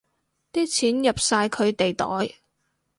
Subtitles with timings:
[0.51, 2.33] 啲錢入晒佢哋袋